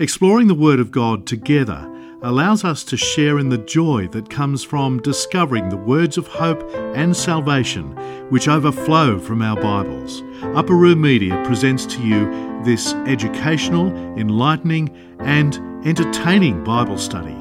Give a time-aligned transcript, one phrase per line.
[0.00, 1.86] Exploring the Word of God together
[2.22, 6.62] allows us to share in the joy that comes from discovering the words of hope
[6.96, 7.90] and salvation
[8.30, 10.22] which overflow from our Bibles.
[10.54, 12.30] Upper Room Media presents to you
[12.64, 17.36] this educational, enlightening, and entertaining Bible study.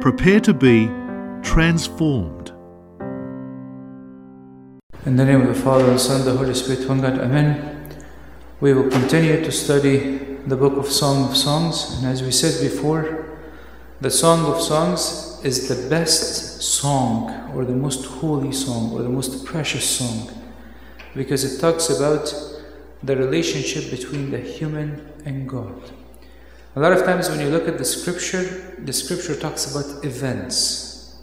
[0.00, 0.86] Prepare to be
[1.42, 2.50] transformed.
[5.04, 8.04] In the name of the Father, the Son, the Holy Spirit, one God, Amen.
[8.60, 12.62] We will continue to study the book of Song of Songs, and as we said
[12.62, 13.36] before,
[14.00, 19.08] the Song of Songs is the best song, or the most holy song, or the
[19.08, 20.30] most precious song,
[21.16, 22.32] because it talks about
[23.02, 25.90] the relationship between the human and God.
[26.76, 31.16] A lot of times, when you look at the scripture, the scripture talks about events.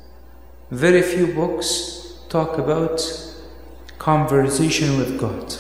[0.70, 3.00] Very few books talk about
[4.00, 5.56] conversation with God.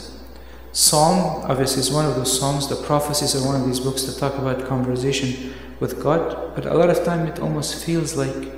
[0.74, 2.68] Psalm, obviously, is one of those Psalms.
[2.68, 6.74] The prophecies are one of these books that talk about conversation with God, but a
[6.74, 8.52] lot of time it almost feels like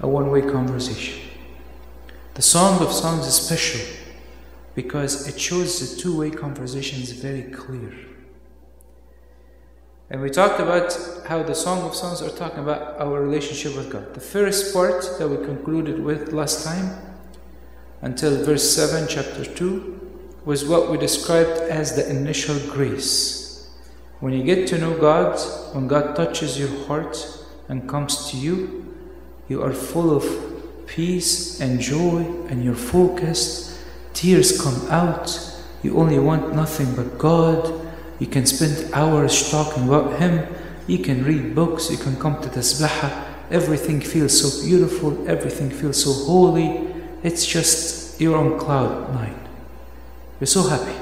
[0.00, 1.22] a one way conversation.
[2.34, 3.80] The Song of Songs is special
[4.74, 7.94] because it shows the two way conversation is very clear.
[10.10, 13.88] And we talked about how the Song of Songs are talking about our relationship with
[13.88, 14.14] God.
[14.14, 16.90] The first part that we concluded with last time,
[18.00, 20.01] until verse 7, chapter 2,
[20.44, 23.68] was what we described as the initial grace.
[24.20, 25.38] When you get to know God,
[25.74, 27.16] when God touches your heart
[27.68, 28.94] and comes to you,
[29.48, 30.24] you are full of
[30.86, 33.78] peace and joy and you're focused.
[34.14, 35.28] Tears come out.
[35.82, 37.90] You only want nothing but God.
[38.18, 40.46] You can spend hours talking about Him.
[40.86, 41.90] You can read books.
[41.90, 43.26] You can come to Tasbihah.
[43.50, 45.28] Everything feels so beautiful.
[45.28, 46.94] Everything feels so holy.
[47.22, 49.42] It's just you're on cloud nine.
[50.42, 50.98] You're so happy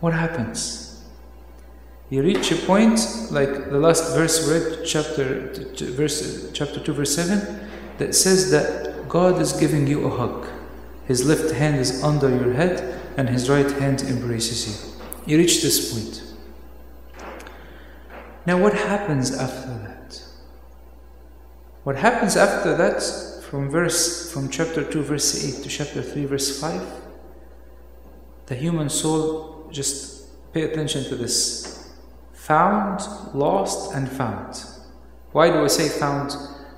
[0.00, 1.04] what happens?
[2.10, 2.98] You reach a point
[3.30, 5.52] like the last verse read, chapter
[5.92, 10.48] verse chapter two, verse seven, that says that God is giving you a hug.
[11.06, 15.02] His left hand is under your head, and His right hand embraces you.
[15.26, 16.24] You reach this point.
[18.46, 20.24] Now, what happens after that?
[21.84, 23.00] What happens after that,
[23.48, 26.82] from verse from chapter two, verse eight to chapter three, verse five?
[28.46, 31.90] The human soul just pay attention to this.
[32.32, 33.00] Found,
[33.34, 34.64] lost, and found.
[35.32, 36.34] Why do I say found?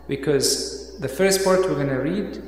[0.06, 2.42] Because the first part we're going to read,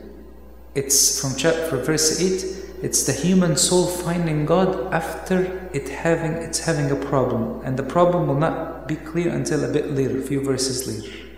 [0.75, 2.83] it's from chapter verse 8.
[2.83, 7.85] It's the human soul finding God after it having it's having a problem, and the
[7.85, 11.32] problem will not be clear until a bit later, a few verses later.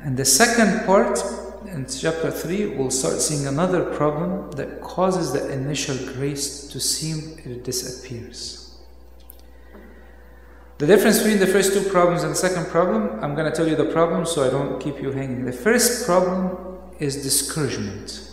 [0.00, 1.22] And the second part
[1.66, 7.38] in chapter 3, we'll start seeing another problem that causes the initial grace to seem
[7.44, 8.76] it disappears.
[10.78, 13.66] The difference between the first two problems and the second problem, I'm going to tell
[13.66, 15.44] you the problem so I don't keep you hanging.
[15.44, 18.30] The first problem is discouragement.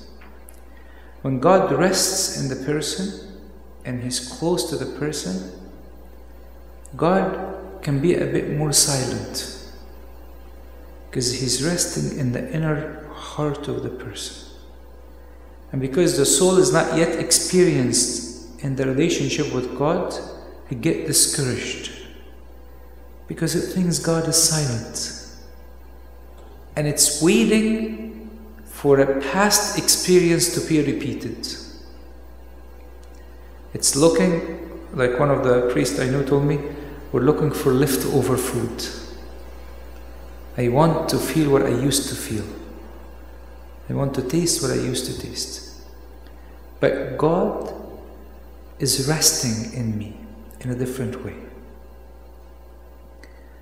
[1.23, 3.41] When God rests in the person
[3.83, 5.51] and He's close to the person,
[6.95, 9.54] God can be a bit more silent
[11.15, 14.49] because He's resting in the inner heart of the person.
[15.71, 20.13] And because the soul is not yet experienced in the relationship with God,
[20.69, 21.93] it get discouraged
[23.29, 25.37] because it thinks God is silent.
[26.75, 28.29] And it's waiting
[28.65, 31.47] for a past experience to be repeated.
[33.73, 36.59] It's looking, like one of the priests I know told me,
[37.13, 39.04] we're looking for leftover food.
[40.57, 42.45] I want to feel what I used to feel.
[43.89, 45.81] I want to taste what I used to taste.
[46.79, 47.73] But God
[48.79, 50.17] is resting in me
[50.61, 51.35] in a different way.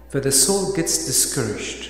[0.10, 1.90] For the soul gets discouraged.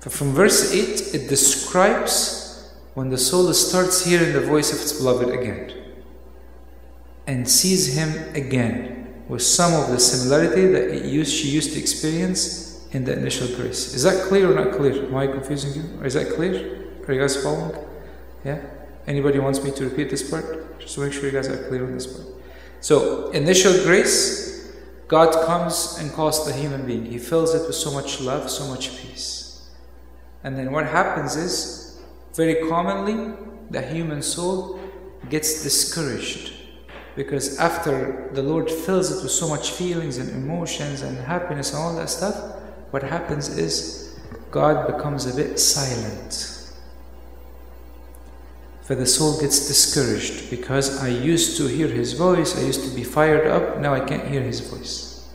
[0.00, 4.92] For from verse 8, it describes when the soul starts hearing the voice of its
[4.94, 5.72] beloved again
[7.26, 11.78] and sees him again with some of the similarity that it used, she used to
[11.78, 12.63] experience
[12.94, 13.92] in the initial grace.
[13.92, 15.04] Is that clear or not clear?
[15.04, 16.04] Am I confusing you?
[16.04, 16.86] Is that clear?
[17.06, 17.76] Are you guys following?
[18.44, 18.60] Yeah?
[19.06, 20.78] Anybody wants me to repeat this part?
[20.78, 22.28] Just to make sure you guys are clear on this part.
[22.80, 24.72] So, initial grace,
[25.08, 27.04] God comes and calls the human being.
[27.04, 29.68] He fills it with so much love, so much peace.
[30.44, 32.00] And then what happens is,
[32.34, 33.34] very commonly,
[33.70, 34.78] the human soul
[35.30, 36.52] gets discouraged.
[37.16, 41.82] Because after the Lord fills it with so much feelings and emotions and happiness and
[41.82, 42.60] all that stuff,
[42.94, 44.16] what happens is
[44.52, 46.32] God becomes a bit silent
[48.82, 52.94] For the soul gets discouraged because I used to hear his voice, I used to
[52.94, 55.28] be fired up, now I can't hear his voice.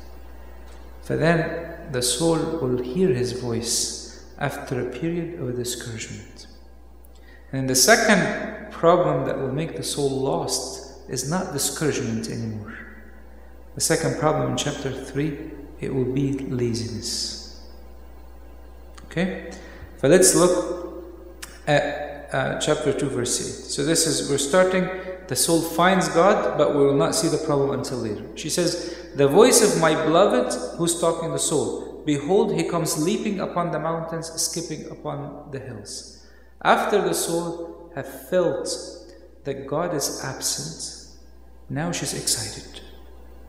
[1.01, 6.47] For then the soul will hear his voice after a period of discouragement.
[7.51, 12.77] And the second problem that will make the soul lost is not discouragement anymore.
[13.75, 15.37] The second problem in chapter 3,
[15.81, 17.38] it will be laziness.
[19.09, 19.51] Okay?
[20.01, 21.03] But let's look
[21.67, 23.71] at uh, chapter 2, verse 8.
[23.71, 24.87] So this is, we're starting,
[25.27, 28.25] the soul finds God, but we will not see the problem until later.
[28.35, 33.39] She says, The voice of my beloved, who's talking the soul, behold, he comes leaping
[33.39, 36.27] upon the mountains, skipping upon the hills.
[36.61, 38.69] After the soul have felt
[39.43, 41.17] that God is absent,
[41.69, 42.81] now she's excited.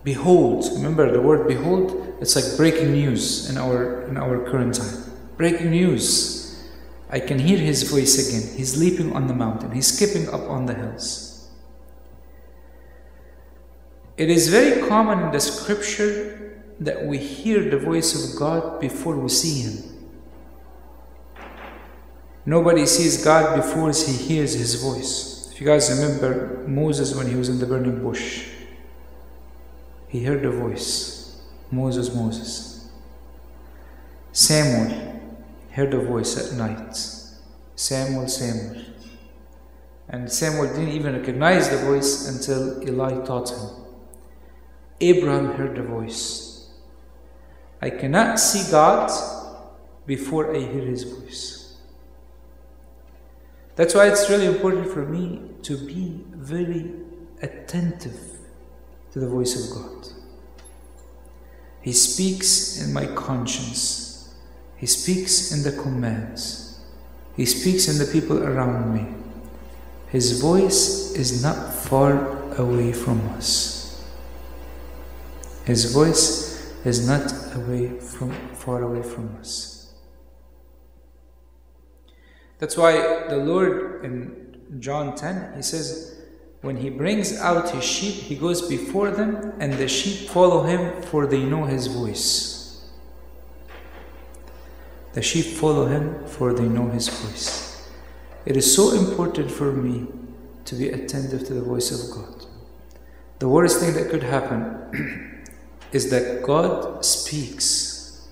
[0.04, 5.09] Behold, remember the word behold, it's like breaking news in our in our current time.
[5.40, 6.69] Breaking news.
[7.08, 8.58] I can hear his voice again.
[8.58, 11.48] He's leaping on the mountain, he's skipping up on the hills.
[14.19, 19.16] It is very common in the scripture that we hear the voice of God before
[19.16, 20.12] we see him.
[22.44, 25.50] Nobody sees God before he hears his voice.
[25.50, 28.46] If you guys remember Moses when he was in the burning bush,
[30.06, 31.40] he heard a voice
[31.70, 32.90] Moses, Moses.
[34.32, 35.09] Samuel
[35.81, 36.94] heard a voice at night
[37.75, 38.85] Samuel, Samuel.
[40.11, 43.71] And Samuel didn't even recognize the voice until Eli taught him.
[45.00, 46.69] Abraham heard the voice.
[47.81, 49.11] I cannot see God
[50.05, 51.79] before I hear his voice.
[53.77, 56.93] That's why it's really important for me to be very
[57.41, 58.21] attentive
[59.12, 60.09] to the voice of God.
[61.81, 64.09] He speaks in my conscience.
[64.81, 66.81] He speaks in the commands.
[67.37, 69.15] He speaks in the people around me.
[70.09, 74.03] His voice is not far away from us.
[75.67, 79.93] His voice is not away from far away from us.
[82.59, 86.23] That's why the Lord in John 10 he says
[86.62, 91.03] when he brings out his sheep he goes before them and the sheep follow him
[91.03, 92.59] for they know his voice.
[95.12, 97.88] The sheep follow him, for they know his voice.
[98.46, 100.06] It is so important for me
[100.64, 102.46] to be attentive to the voice of God.
[103.40, 105.42] The worst thing that could happen
[105.92, 108.28] is that God speaks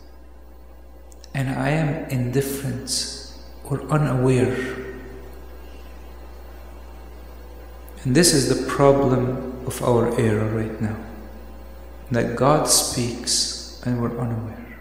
[1.34, 3.32] and I am indifferent
[3.64, 4.56] or unaware.
[8.04, 10.96] And this is the problem of our era right now
[12.10, 14.77] that God speaks and we're unaware.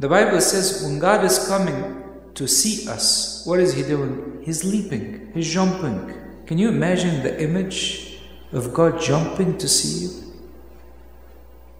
[0.00, 2.02] The Bible says when God is coming
[2.32, 4.40] to see us, what is He doing?
[4.42, 6.14] He's leaping, He's jumping.
[6.46, 8.18] Can you imagine the image
[8.50, 10.32] of God jumping to see you?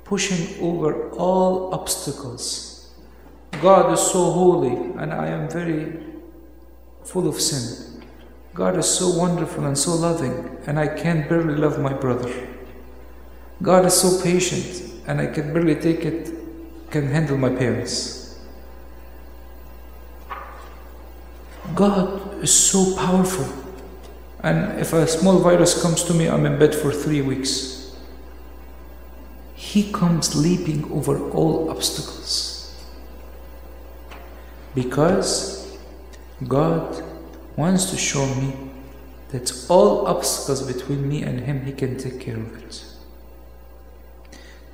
[0.05, 2.91] Pushing over all obstacles.
[3.63, 6.03] God is so holy, and I am very
[7.05, 8.05] full of sin.
[8.53, 12.31] God is so wonderful and so loving, and I can barely love my brother.
[13.63, 16.40] God is so patient, and I can barely take it
[16.91, 18.39] can handle my parents.
[21.75, 23.47] God is so powerful.
[24.43, 27.95] And if a small virus comes to me, I'm in bed for three weeks.
[29.55, 32.75] He comes leaping over all obstacles.
[34.75, 35.79] Because
[36.49, 37.03] God
[37.57, 38.55] wants to show me
[39.31, 42.85] that all obstacles between me and Him, He can take care of it.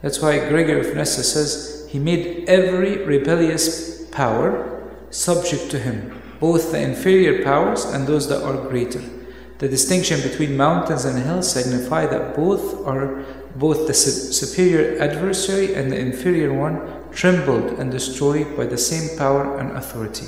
[0.02, 6.73] That's why Gregory of Nyssa says he made every rebellious power subject to him, both
[6.73, 9.02] the inferior powers and those that are greater.
[9.59, 13.25] The distinction between mountains and hills signify that both are
[13.55, 19.59] both the superior adversary and the inferior one trembled and destroyed by the same power
[19.59, 20.26] and authority.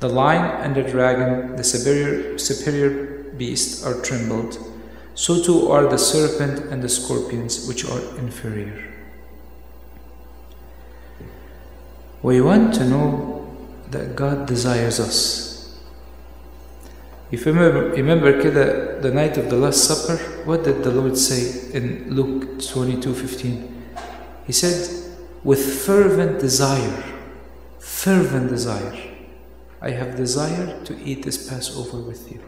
[0.00, 4.58] The lion and the dragon, the superior, superior beast, are trembled.
[5.14, 8.88] So too are the serpent and the scorpions, which are inferior.
[12.22, 13.52] We want to know
[13.90, 15.78] that God desires us.
[17.32, 21.18] If you remember, remember the, the night of the Last Supper, what did the Lord
[21.18, 23.92] say in Luke 22 15?
[24.46, 25.12] He said,
[25.42, 27.02] With fervent desire,
[27.80, 28.96] fervent desire,
[29.80, 32.40] I have desired to eat this Passover with you.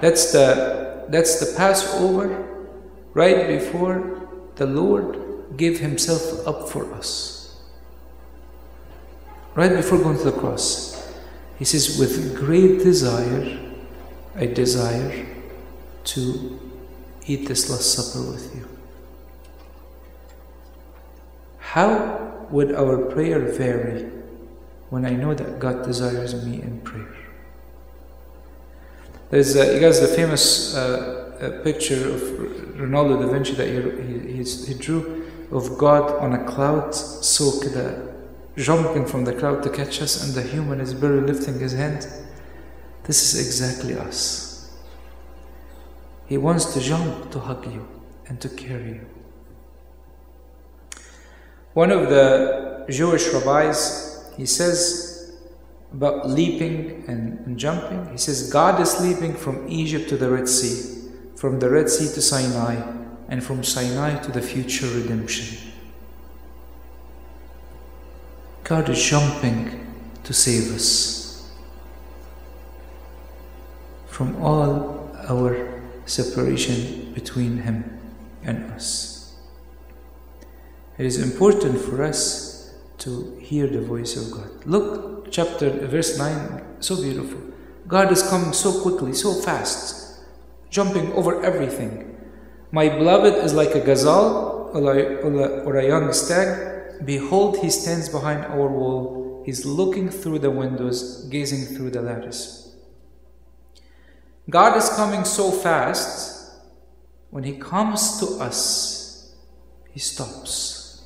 [0.00, 2.66] That's the, that's the Passover
[3.12, 7.33] right before the Lord gave Himself up for us
[9.54, 11.12] right before going to the cross,
[11.58, 13.58] he says, With great desire,
[14.34, 15.26] I desire
[16.04, 16.60] to
[17.26, 18.68] eat this Last Supper with you.
[21.58, 24.10] How would our prayer vary
[24.90, 27.16] when I know that God desires me in prayer?
[29.30, 32.20] There's, uh, you guys, the famous uh, uh picture of
[32.78, 38.13] Ronaldo da Vinci that he, he, he drew of God on a cloud soaked uh,
[38.56, 42.06] jumping from the cloud to catch us, and the human is barely lifting his hand.
[43.04, 44.70] This is exactly us.
[46.26, 47.86] He wants to jump to hug you
[48.28, 49.06] and to carry you.
[51.74, 55.36] One of the Jewish rabbis, he says
[55.92, 60.48] about leaping and, and jumping, he says, God is leaping from Egypt to the Red
[60.48, 62.80] Sea, from the Red Sea to Sinai,
[63.28, 65.72] and from Sinai to the future redemption.
[68.64, 69.86] God is jumping
[70.24, 71.52] to save us
[74.06, 78.00] from all our separation between Him
[78.42, 79.34] and us.
[80.96, 84.64] It is important for us to hear the voice of God.
[84.64, 87.40] Look, chapter verse 9, so beautiful.
[87.86, 90.24] God is coming so quickly, so fast,
[90.70, 92.16] jumping over everything.
[92.72, 96.73] My beloved is like a gazelle or a, young stag
[97.04, 99.42] Behold, he stands behind our wall.
[99.44, 102.74] He's looking through the windows, gazing through the lattice.
[104.48, 106.34] God is coming so fast,
[107.30, 109.34] when he comes to us,
[109.90, 111.02] he stops.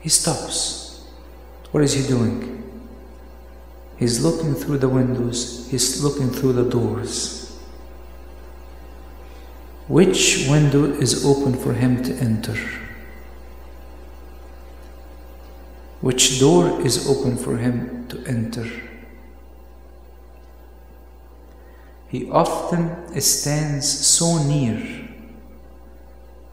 [0.00, 1.04] He stops.
[1.70, 2.54] What is he doing?
[3.98, 7.37] He's looking through the windows, he's looking through the doors.
[9.88, 12.56] Which window is open for him to enter?
[16.02, 18.68] Which door is open for him to enter?
[22.08, 25.08] He often stands so near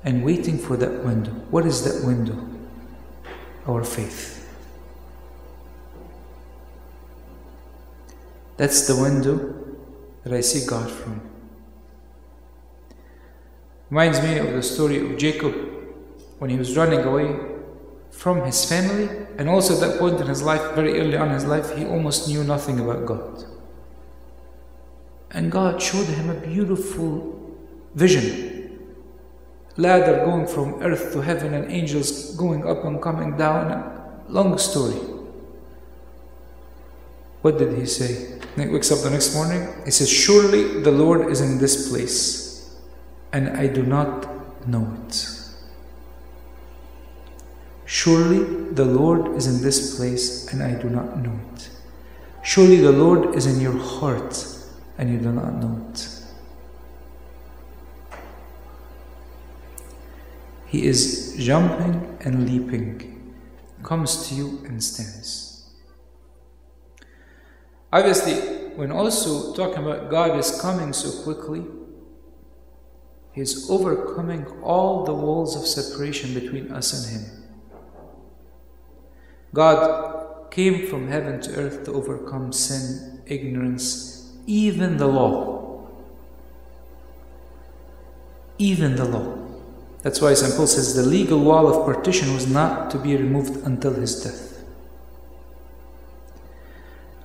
[0.03, 1.31] and waiting for that window.
[1.51, 2.37] What is that window?
[3.67, 4.47] Our faith.
[8.57, 9.53] That's the window
[10.23, 11.24] that I see God from.
[13.89, 15.53] Reminds me of the story of Jacob
[16.39, 17.35] when he was running away
[18.11, 21.33] from his family, and also at that point in his life, very early on in
[21.33, 23.43] his life, he almost knew nothing about God.
[25.31, 27.55] And God showed him a beautiful
[27.93, 28.53] vision
[29.77, 34.23] ladder going from earth to heaven, and angels going up and coming down.
[34.29, 34.99] Long story.
[37.41, 38.39] What did he say?
[38.55, 39.67] He wakes up the next morning.
[39.83, 42.44] He says, Surely the Lord is in this place
[43.33, 45.29] and I do not know it.
[47.85, 51.69] Surely the Lord is in this place and I do not know it.
[52.43, 54.47] Surely the Lord is in your heart
[54.97, 56.09] and you do not know it.
[60.67, 63.33] He is jumping and leaping,
[63.83, 65.69] comes to you and stands.
[67.93, 68.33] Obviously,
[68.75, 71.63] when also talking about God is coming so quickly,
[73.35, 77.43] he is overcoming all the walls of separation between us and Him.
[79.53, 85.85] God came from heaven to earth to overcome sin, ignorance, even the law.
[88.57, 89.37] Even the law.
[90.01, 90.55] That's why St.
[90.55, 94.63] Paul says the legal wall of partition was not to be removed until his death.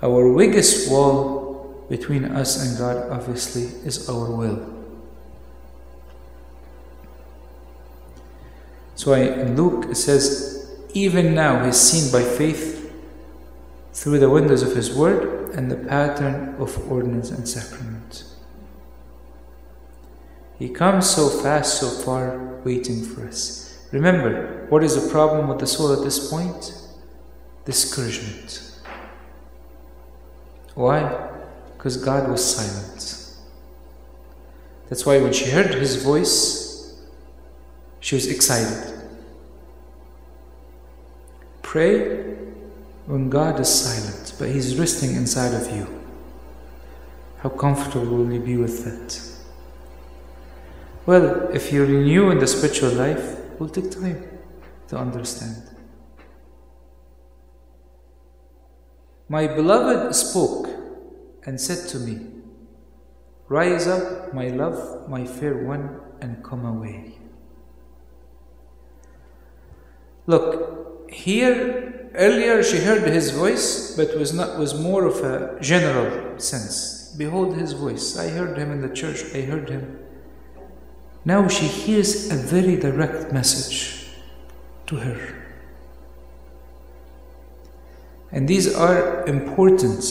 [0.02, 4.79] Our biggest wall between us and God, obviously, is our will.
[9.00, 12.92] So in Luke it says, even now he's seen by faith
[13.94, 18.24] through the windows of his word and the pattern of ordinance and sacrament.
[20.58, 23.88] He comes so fast, so far, waiting for us.
[23.90, 26.74] Remember, what is the problem with the soul at this point?
[27.64, 28.82] Discouragement.
[30.74, 31.30] Why?
[31.72, 33.34] Because God was silent.
[34.90, 36.69] That's why when she heard his voice,
[38.00, 39.00] she was excited.
[41.62, 42.36] Pray
[43.06, 45.86] when God is silent, but He's resting inside of you.
[47.38, 49.20] How comfortable will you be with that?
[51.06, 54.28] Well, if you're new in the spiritual life, it will take time
[54.88, 55.62] to understand.
[59.28, 60.68] My beloved spoke
[61.46, 62.26] and said to me,
[63.48, 67.19] Rise up, my love, my fair one, and come away.
[70.26, 76.38] Look, here earlier she heard his voice, but was not was more of a general
[76.38, 77.14] sense.
[77.16, 78.18] Behold his voice.
[78.18, 79.24] I heard him in the church.
[79.34, 79.98] I heard him.
[81.24, 84.06] Now she hears a very direct message
[84.86, 85.40] to her.
[88.32, 90.04] And these are important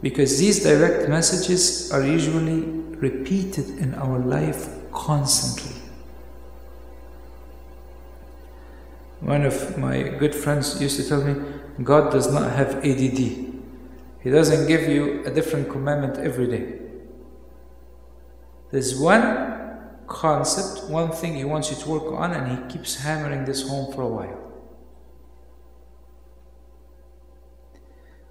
[0.00, 2.62] because these direct messages are usually
[2.98, 5.77] repeated in our life constantly.
[9.20, 11.34] One of my good friends used to tell me,
[11.82, 13.18] God does not have ADD.
[14.20, 16.78] He doesn't give you a different commandment every day.
[18.70, 19.58] There's one
[20.06, 23.92] concept, one thing He wants you to work on, and He keeps hammering this home
[23.92, 24.44] for a while.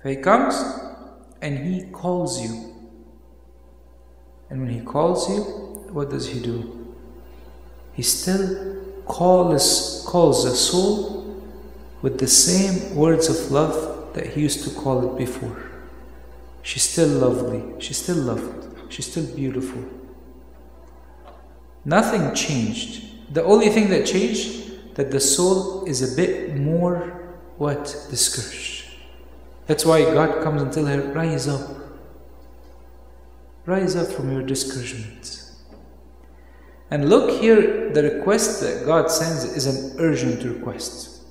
[0.04, 0.56] He comes
[1.42, 2.76] and He calls you.
[4.50, 5.42] And when He calls you,
[5.92, 6.96] what does He do?
[7.94, 11.44] He still calls, calls the soul
[12.02, 15.64] with the same words of love that He used to call it before.
[16.62, 19.84] She's still lovely, she's still loved, she's still beautiful.
[21.86, 23.34] Nothing changed.
[23.34, 28.86] The only thing that changed that the soul is a bit more what discouraged.
[29.68, 31.70] That's why God comes and tells her, Rise up.
[33.66, 35.37] Rise up from your discouragement.
[36.90, 41.24] And look here, the request that God sends is an urgent request.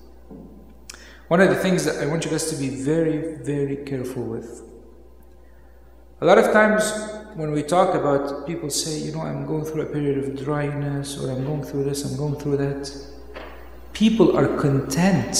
[1.28, 4.62] One of the things that I want you guys to be very, very careful with.
[6.20, 6.82] A lot of times
[7.34, 11.18] when we talk about people say, you know, I'm going through a period of dryness,
[11.18, 12.90] or I'm going through this, I'm going through that.
[13.92, 15.36] People are content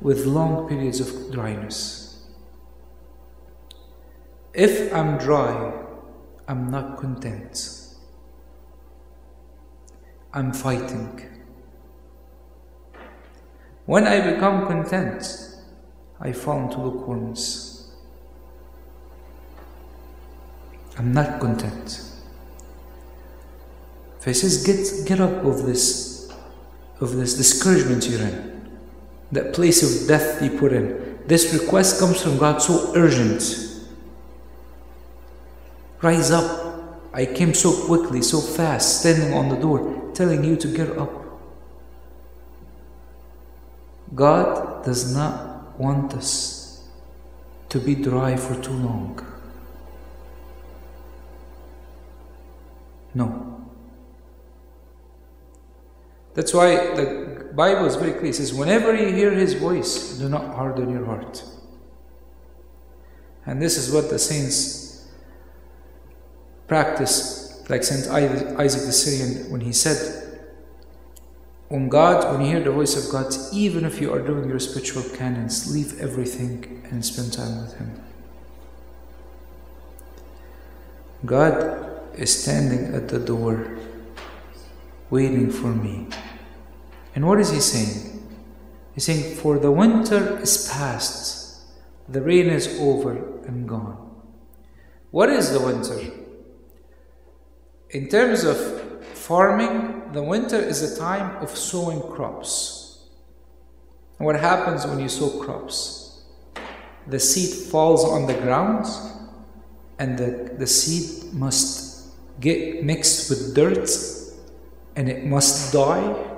[0.00, 2.26] with long periods of dryness.
[4.54, 5.72] If I'm dry,
[6.46, 7.75] I'm not content.
[10.36, 11.28] I'm fighting.
[13.86, 15.24] When I become content,
[16.20, 17.90] I fall into lukewarmness.
[20.98, 22.02] I'm not content.
[24.18, 26.32] If he says, get, get up of this,
[27.00, 28.56] of this discouragement you're in
[29.32, 31.18] that place of death you put in.
[31.26, 33.42] This request comes from God so urgent.
[36.00, 36.64] Rise up.
[37.12, 41.12] I came so quickly, so fast, standing on the door, telling you to get up.
[44.14, 46.88] God does not want us
[47.68, 49.20] to be dry for too long.
[53.14, 53.62] No.
[56.34, 58.26] That's why the Bible is very clear.
[58.26, 61.42] It says, whenever you hear his voice, do not harden your heart.
[63.44, 65.08] And this is what the saints
[66.66, 70.26] practice, like Saint Isaac the Syrian, when he said,
[71.68, 74.60] when God, when you hear the voice of God, even if you are doing your
[74.60, 78.00] spiritual canons, leave everything and spend time with Him.
[81.24, 83.78] God is standing at the door,
[85.10, 86.06] waiting for me.
[87.16, 88.22] And what is he saying?
[88.94, 91.62] He's saying, For the winter is past,
[92.08, 94.14] the rain is over and gone.
[95.10, 95.98] What is the winter?
[97.90, 98.56] In terms of
[99.14, 103.06] farming, the winter is a time of sowing crops.
[104.18, 106.24] And what happens when you sow crops?
[107.06, 108.86] The seed falls on the ground,
[109.98, 112.08] and the, the seed must
[112.40, 113.88] get mixed with dirt,
[114.96, 116.32] and it must die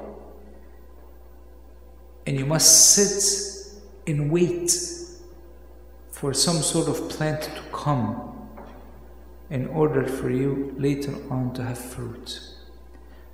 [2.29, 4.71] and you must sit and wait
[6.11, 8.28] for some sort of plant to come
[9.51, 12.41] in order for you later on to have fruit.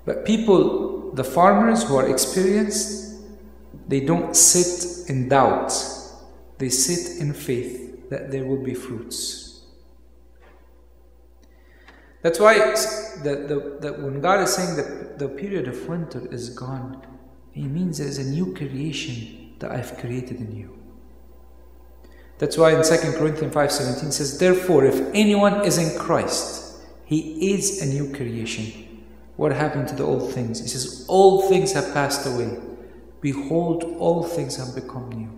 [0.04, 3.22] But people, the farmers who are experienced,
[3.88, 5.72] they don't sit in doubt,
[6.58, 9.62] they sit in faith that there will be fruits.
[12.22, 12.54] That's why
[13.22, 17.06] the, the, the, when God is saying that the period of winter is gone,
[17.52, 20.83] he means there's a new creation that I've created in you.
[22.38, 27.80] That's why in 2 Corinthians 5:17 says, Therefore, if anyone is in Christ, he is
[27.80, 29.04] a new creation.
[29.36, 30.60] What happened to the old things?
[30.60, 32.58] He says, All things have passed away.
[33.20, 35.30] Behold, all things have become new.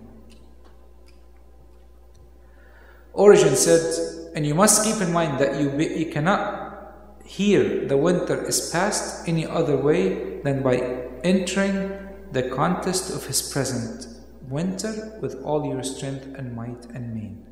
[3.12, 6.66] Origen said, and you must keep in mind that you, be, you cannot
[7.24, 10.76] hear the winter is past any other way than by
[11.24, 11.90] entering
[12.32, 14.15] the contest of his present
[14.48, 17.46] winter with all your strength and might and main.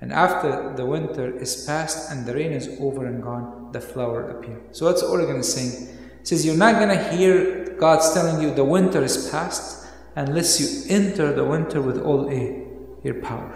[0.00, 4.30] And after the winter is past and the rain is over and gone, the flower
[4.30, 4.78] appears.
[4.78, 5.98] So what's Origen is saying?
[6.20, 10.94] He says you're not gonna hear God's telling you the winter is past unless you
[10.94, 12.64] enter the winter with all a,
[13.02, 13.54] your power.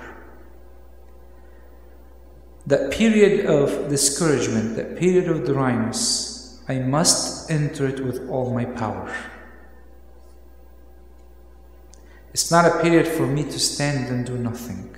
[2.66, 8.64] That period of discouragement, that period of dryness, I must enter it with all my
[8.64, 9.12] power.
[12.32, 14.96] It's not a period for me to stand and do nothing.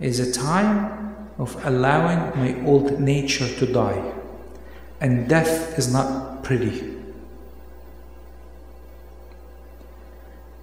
[0.00, 4.14] It's a time of allowing my old nature to die.
[5.00, 6.96] And death is not pretty.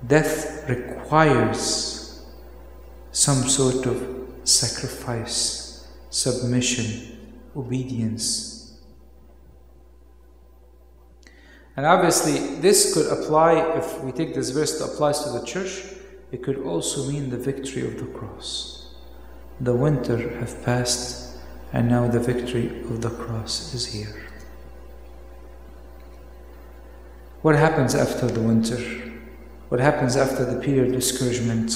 [0.06, 2.26] Death requires
[3.12, 7.17] some sort of sacrifice, submission,
[7.56, 8.57] obedience.
[11.78, 15.84] And obviously, this could apply, if we take this verse that applies to the church,
[16.32, 18.96] it could also mean the victory of the cross.
[19.62, 21.38] The winter have passed,
[21.72, 24.28] and now the victory of the cross is here.
[27.44, 28.78] What happens after the winter?
[29.70, 31.72] What happens after the period of discouragement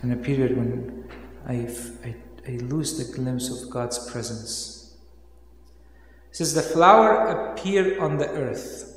[0.00, 1.04] and a period when
[1.46, 2.14] I've, I,
[2.48, 4.96] I lose the glimpse of God's presence?
[6.30, 8.91] It says, The flower appeared on the earth.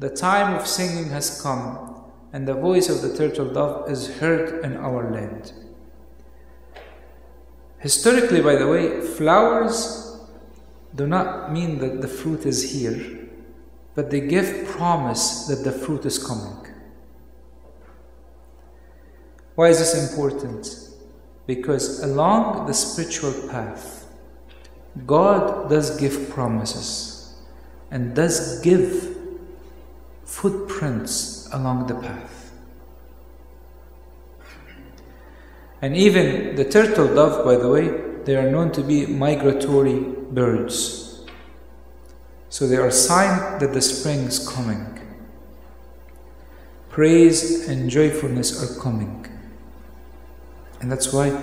[0.00, 4.64] The time of singing has come, and the voice of the turtle dove is heard
[4.64, 5.52] in our land.
[7.80, 10.18] Historically, by the way, flowers
[10.94, 13.28] do not mean that the fruit is here,
[13.94, 16.66] but they give promise that the fruit is coming.
[19.54, 20.96] Why is this important?
[21.46, 24.06] Because along the spiritual path,
[25.06, 27.34] God does give promises
[27.90, 29.19] and does give
[30.30, 32.52] footprints along the path.
[35.82, 37.88] And even the turtle dove, by the way,
[38.24, 41.24] they are known to be migratory birds.
[42.48, 45.00] So they are a sign that the spring is coming.
[46.90, 49.26] Praise and joyfulness are coming.
[50.80, 51.42] And that's why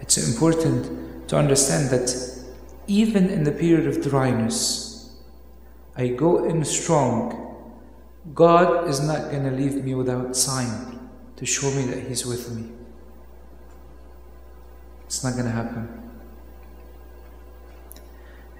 [0.00, 2.08] it's important to understand that
[2.88, 5.14] even in the period of dryness,
[5.96, 7.43] I go in strong.
[8.32, 12.50] God is not going to leave me without sign to show me that He's with
[12.50, 12.70] me.
[15.04, 16.00] It's not going to happen.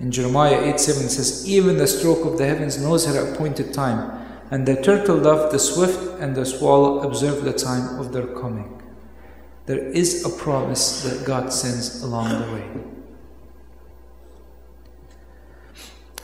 [0.01, 4.27] In Jeremiah 8 7 says, Even the stroke of the heavens knows her appointed time,
[4.51, 8.83] and the turtle dove, the swift, and the swallow observe the time of their coming
[9.67, 12.94] there is a promise that God sends along the way.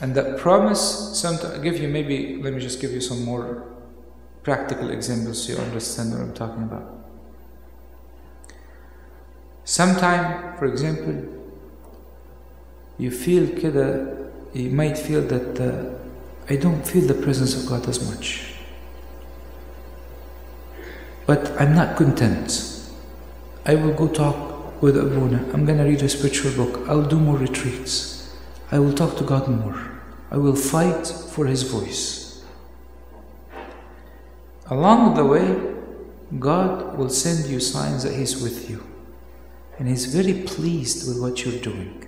[0.01, 3.65] And that promise, sometimes, give you maybe, let me just give you some more
[4.43, 7.01] practical examples so you understand what I'm talking about.
[9.65, 11.23] Sometime, for example,
[12.99, 15.95] you feel kida, you might feel that uh,
[16.49, 18.55] I don't feel the presence of God as much.
[21.27, 22.89] But I'm not content.
[23.65, 25.45] I will go talk with Abuna.
[25.53, 26.89] I'm going to read a spiritual book.
[26.89, 28.35] I'll do more retreats.
[28.73, 29.90] I will talk to God more.
[30.31, 32.45] I will fight for His voice.
[34.67, 35.75] Along the way,
[36.39, 38.87] God will send you signs that He's with you.
[39.79, 42.07] And He's very pleased with what you're doing.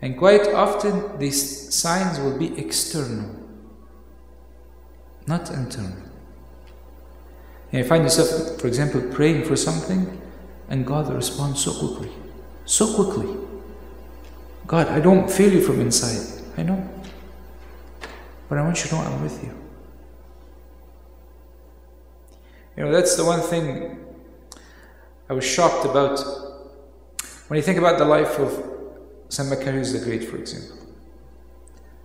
[0.00, 3.36] And quite often, these signs will be external,
[5.26, 6.02] not internal.
[7.70, 10.20] And you find yourself, for example, praying for something
[10.68, 12.10] and God responds so quickly.
[12.64, 13.41] So quickly.
[14.66, 16.42] God, I don't feel you from inside.
[16.56, 16.88] I know.
[18.48, 19.54] But I want you to know I'm with you.
[22.76, 23.98] You know, that's the one thing
[25.28, 26.18] I was shocked about
[27.48, 28.50] when you think about the life of
[29.28, 30.78] Saint Macarius the Great, for example.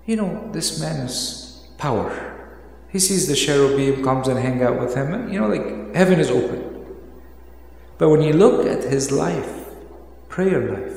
[0.05, 2.49] You know, this man is power.
[2.89, 5.31] He sees the cherubim, comes and hang out with him.
[5.31, 6.85] You know, like heaven is open.
[7.97, 9.67] But when you look at his life,
[10.29, 10.96] prayer life,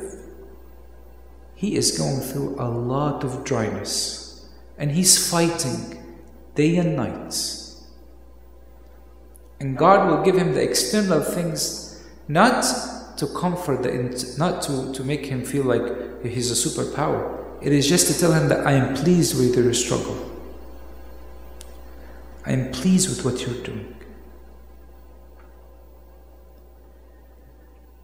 [1.60, 4.48] he is going through a lot of dryness.
[4.78, 6.02] And he's fighting
[6.54, 7.34] day and night.
[9.60, 12.64] And God will give him the external things not
[13.18, 17.44] to comfort, the, not to, to make him feel like he's a superpower.
[17.60, 20.16] It is just to tell him that I am pleased with your struggle.
[22.46, 23.94] I am pleased with what you're doing.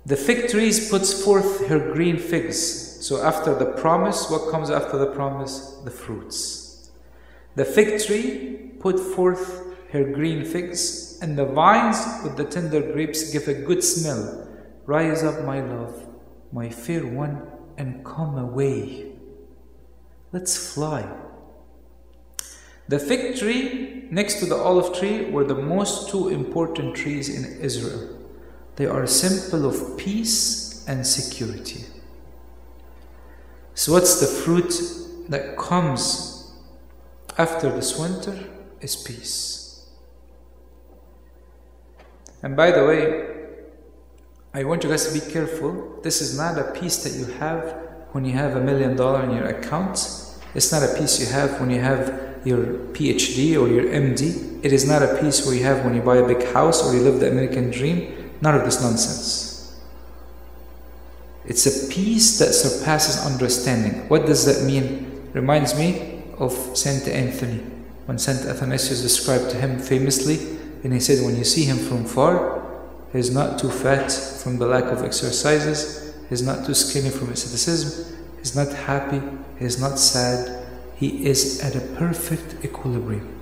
[0.04, 2.85] The fig tree puts forth her green figs.
[3.06, 5.80] So after the promise, what comes after the promise?
[5.84, 6.90] The fruits.
[7.54, 13.30] The fig tree put forth her green figs, and the vines with the tender grapes
[13.30, 14.48] give a good smell.
[14.86, 16.08] Rise up, my love,
[16.50, 17.46] my fair one,
[17.78, 19.12] and come away.
[20.32, 21.08] Let's fly.
[22.88, 27.60] The fig tree next to the olive tree were the most two important trees in
[27.60, 28.18] Israel.
[28.74, 31.84] They are a symbol of peace and security.
[33.76, 34.72] So, what's the fruit
[35.28, 36.50] that comes
[37.36, 38.34] after this winter?
[38.80, 39.86] Is peace.
[42.42, 43.36] And by the way,
[44.54, 46.00] I want you guys to be careful.
[46.02, 47.74] This is not a peace that you have
[48.12, 49.96] when you have a million dollar in your account.
[50.54, 52.64] It's not a peace you have when you have your
[52.96, 54.64] PhD or your MD.
[54.64, 56.94] It is not a peace where you have when you buy a big house or
[56.94, 58.32] you live the American dream.
[58.40, 59.45] None of this nonsense.
[61.46, 64.08] It's a peace that surpasses understanding.
[64.08, 65.30] What does that mean?
[65.32, 67.62] Reminds me of Saint Anthony.
[68.06, 72.62] When Saint Athanasius described him famously, and he said, When you see him from far,
[73.12, 78.16] he's not too fat from the lack of exercises, he's not too skinny from asceticism,
[78.38, 79.22] he's not happy,
[79.58, 83.32] he's not sad, he is at a perfect equilibrium.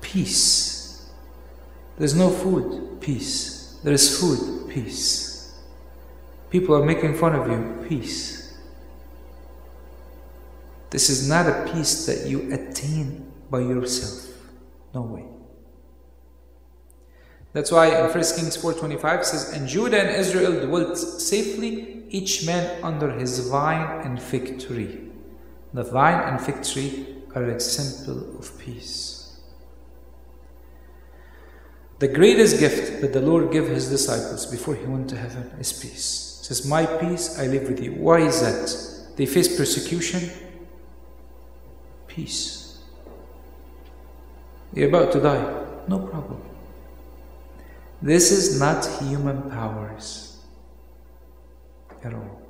[0.00, 1.08] Peace.
[1.98, 3.78] There's no food, peace.
[3.84, 5.31] There is food, peace.
[6.52, 8.58] People are making fun of you, peace.
[10.90, 14.36] This is not a peace that you attain by yourself.
[14.92, 15.24] No way.
[17.54, 22.84] That's why in 1 Kings 4.25 says, And Judah and Israel dwelt safely, each man
[22.84, 25.08] under his vine and fig tree.
[25.72, 29.40] The vine and fig tree are a symbol of peace.
[31.98, 35.72] The greatest gift that the Lord gave his disciples before he went to heaven is
[35.72, 36.31] peace.
[36.52, 37.92] Says, My peace I live with you.
[37.92, 39.16] Why is that?
[39.16, 40.28] They face persecution.
[42.06, 42.78] Peace.
[44.74, 45.64] They're about to die.
[45.88, 46.42] No problem.
[48.02, 50.42] This is not human powers
[52.04, 52.42] at all.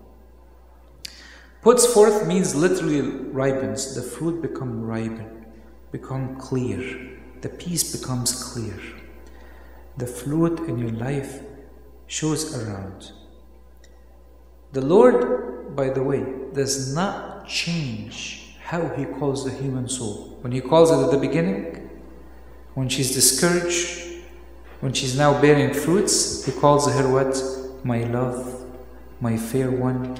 [1.60, 3.94] Puts forth means literally ripens.
[3.94, 5.46] The fruit become ripen,
[5.92, 7.20] become clear.
[7.40, 8.80] The peace becomes clear.
[9.96, 11.38] The fruit in your life
[12.08, 13.12] shows around.
[14.72, 20.38] The Lord, by the way, does not change how He calls the human soul.
[20.40, 21.90] When He calls it at the beginning,
[22.74, 24.24] when she's discouraged,
[24.80, 27.40] when she's now bearing fruits, He calls her what?
[27.84, 28.64] My love,
[29.20, 30.16] my fair one.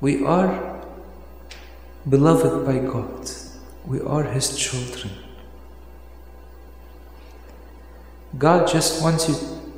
[0.00, 0.82] We are
[2.08, 3.30] beloved by God,
[3.86, 5.12] we are His children.
[8.36, 9.36] God just wants you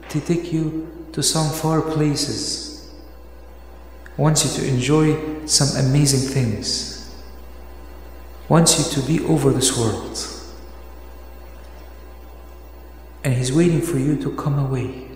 [0.08, 2.90] to take you to some far places,
[4.16, 7.14] wants you to enjoy some amazing things,
[8.48, 10.24] wants you to be over this world.
[13.24, 15.08] And He's waiting for you to come away,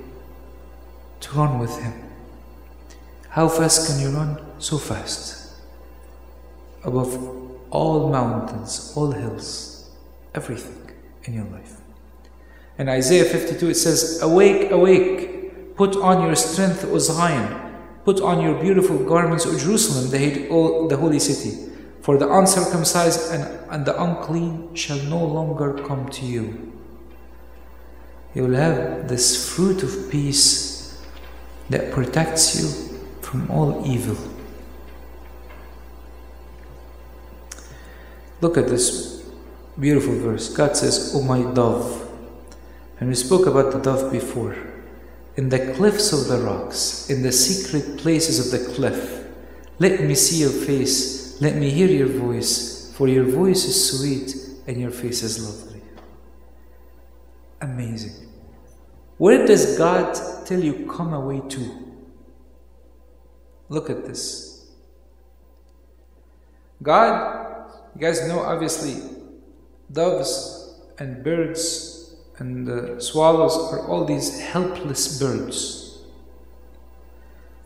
[1.20, 1.94] to run with Him.
[3.28, 4.38] How fast can you run?
[4.58, 5.52] So fast.
[6.84, 9.90] Above all mountains, all hills,
[10.34, 11.78] everything in your life.
[12.78, 15.41] In Isaiah 52 it says, Awake, awake,
[15.76, 17.72] put on your strength, O Zion,
[18.04, 21.72] put on your beautiful garments, O Jerusalem, the, holy city.
[22.00, 26.72] For the uncircumcised and, and the unclean shall no longer come to you.
[28.34, 31.00] You will have this fruit of peace
[31.70, 34.16] that protects you from all evil.
[38.40, 39.22] Look at this
[39.78, 40.52] beautiful verse.
[40.52, 42.08] God says, O my dove.
[42.98, 44.56] And we spoke about the dove before.
[45.36, 49.26] In the cliffs of the rocks, in the secret places of the cliff,
[49.78, 54.36] let me see your face, let me hear your voice, for your voice is sweet
[54.66, 55.82] and your face is lovely.
[57.62, 58.28] Amazing.
[59.16, 60.14] Where does God
[60.44, 61.94] tell you come away to?
[63.68, 64.70] Look at this.
[66.82, 69.00] God, you guys know obviously,
[69.90, 71.91] doves and birds
[72.42, 76.00] and the swallows are all these helpless birds.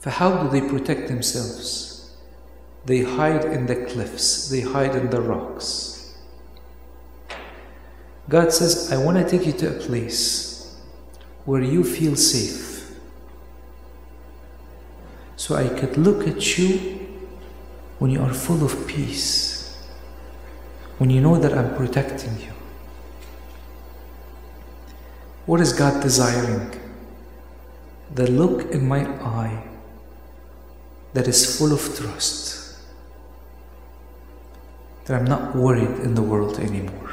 [0.00, 2.14] For how do they protect themselves?
[2.84, 6.18] They hide in the cliffs, they hide in the rocks.
[8.28, 10.76] God says, I want to take you to a place
[11.46, 12.90] where you feel safe.
[15.36, 16.68] So I could look at you
[17.98, 19.82] when you are full of peace,
[20.98, 22.55] when you know that I'm protecting you.
[25.46, 26.80] What is God desiring?
[28.14, 29.62] The look in my eye
[31.14, 32.76] that is full of trust.
[35.04, 37.10] That I'm not worried in the world anymore.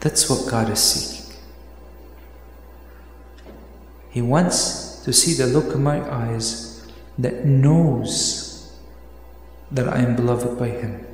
[0.00, 1.34] That's what God is seeking.
[4.10, 6.86] He wants to see the look in my eyes
[7.18, 8.78] that knows
[9.70, 11.06] that I am beloved by Him.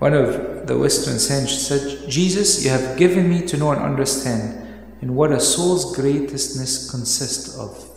[0.00, 4.66] One of the Western saints said, Jesus, you have given me to know and understand
[5.00, 7.88] in what a soul's greatestness consists of.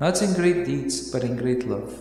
[0.00, 2.00] Not in great deeds, but in great love.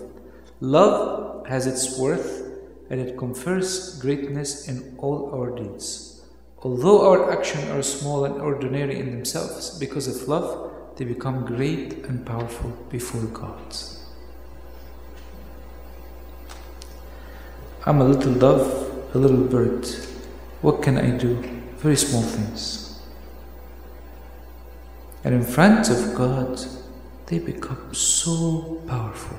[0.60, 2.44] Love has its worth
[2.90, 6.24] and it confers greatness in all our deeds.
[6.60, 12.06] Although our actions are small and ordinary in themselves, because of love, they become great
[12.06, 13.76] and powerful before God.
[17.86, 19.88] I'm a little dove, a little bird.
[20.62, 21.36] What can I do?
[21.78, 23.00] Very small things.
[25.24, 26.60] And in front of God,
[27.28, 29.38] they become so powerful.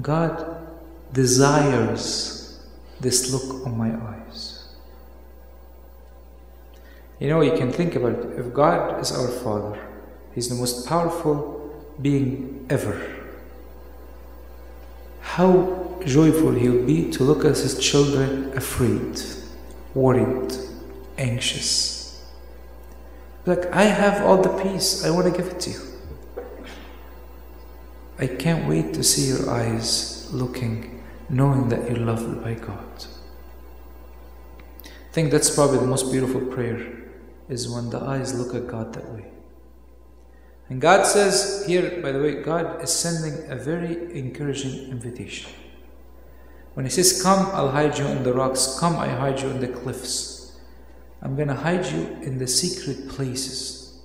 [0.00, 0.66] God
[1.12, 2.60] desires
[3.00, 4.64] this look on my eyes.
[7.20, 8.38] You know, you can think about it.
[8.38, 9.78] If God is our Father,
[10.34, 12.98] He's the most powerful being ever.
[15.20, 19.20] How joyful He will be to look at His children afraid,
[19.94, 20.52] worried,
[21.18, 22.24] anxious.
[23.44, 25.80] Like, I have all the peace, I want to give it to you.
[28.18, 33.06] I can't wait to see your eyes looking knowing that you're loved by God.
[34.84, 37.02] I think that's probably the most beautiful prayer
[37.48, 39.26] is when the eyes look at God that way.
[40.68, 45.50] And God says here, by the way, God is sending a very encouraging invitation.
[46.74, 49.60] When He says, Come, I'll hide you in the rocks, come, I hide you in
[49.60, 50.32] the cliffs.
[51.22, 54.00] I'm going to hide you in the secret places.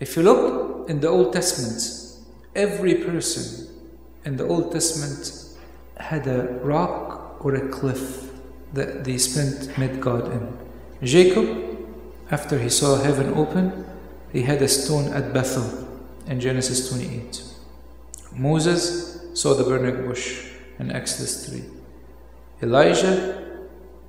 [0.00, 2.18] If you look in the Old Testament,
[2.56, 3.68] every person
[4.24, 5.32] in the Old Testament
[5.96, 8.30] had a rock or a cliff
[8.72, 10.58] that they spent met God in.
[11.02, 11.78] Jacob,
[12.30, 13.84] after he saw heaven open,
[14.32, 15.88] he had a stone at Bethel
[16.26, 17.44] in Genesis 28.
[18.32, 21.64] Moses saw the burning bush in Exodus 3.
[22.62, 23.58] Elijah,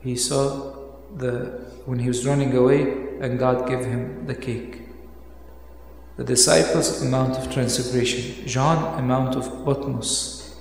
[0.02, 0.76] he saw
[1.16, 2.82] the when he was running away
[3.20, 4.82] and God gave him the cake.
[6.16, 8.46] The disciples, a mount of transfiguration.
[8.46, 10.56] John, a mount of Patmos.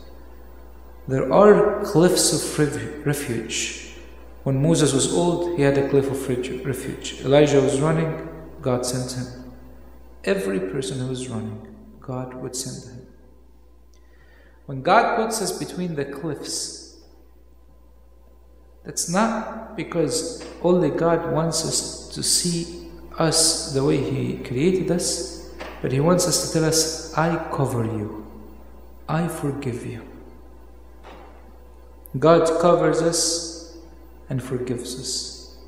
[1.06, 2.58] There are cliffs of
[3.06, 3.94] refuge.
[4.44, 6.28] When Moses was old, he had a cliff of
[6.66, 7.20] refuge.
[7.20, 8.28] Elijah was running,
[8.60, 9.52] God sent him.
[10.24, 13.01] Every person who was running, God would send him.
[14.72, 16.96] When God puts us between the cliffs,
[18.86, 25.52] that's not because only God wants us to see us the way He created us,
[25.82, 28.26] but He wants us to tell us, I cover you,
[29.06, 30.08] I forgive you.
[32.18, 33.76] God covers us
[34.30, 35.58] and forgives us.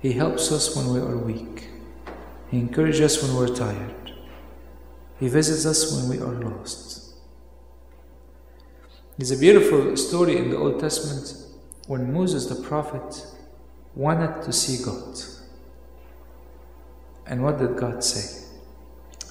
[0.00, 1.68] He helps us when we are weak.
[2.50, 4.14] He encourages us when we're tired.
[5.20, 6.97] He visits us when we are lost.
[9.18, 11.34] There's a beautiful story in the Old Testament
[11.88, 13.26] when Moses the prophet
[13.96, 15.18] wanted to see God.
[17.26, 18.46] And what did God say?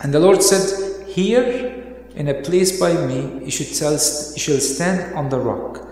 [0.04, 1.86] And the Lord said, Here
[2.18, 5.88] in a place by me, you should tell, you shall stand on the rock.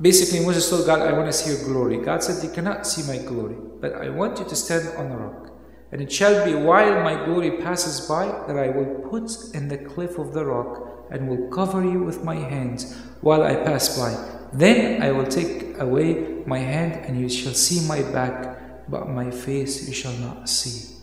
[0.00, 1.96] Basically, Moses told God, I want to see your glory.
[1.96, 5.16] God said, You cannot see my glory, but I want you to stand on the
[5.16, 5.50] rock.
[5.90, 9.78] And it shall be while my glory passes by that I will put in the
[9.78, 14.14] cliff of the rock and will cover you with my hands while I pass by.
[14.52, 19.30] Then I will take away my hand and you shall see my back, but my
[19.30, 20.94] face you shall not see.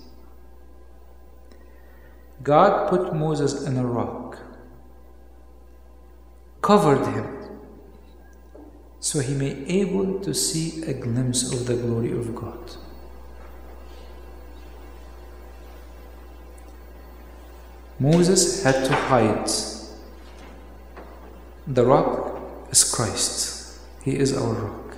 [2.41, 4.37] God put Moses in a rock,
[6.61, 7.43] covered him
[8.99, 12.71] so he may able to see a glimpse of the glory of God.
[17.99, 19.72] Moses had to hide.
[21.67, 23.79] The rock is Christ.
[24.03, 24.97] He is our rock.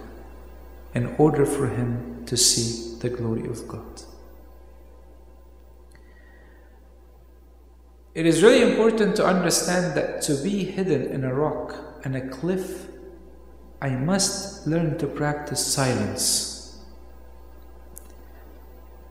[0.95, 4.01] In order for him to see the glory of God.
[8.15, 12.27] It is really important to understand that to be hidden in a rock and a
[12.29, 12.87] cliff
[13.81, 16.79] I must learn to practice silence.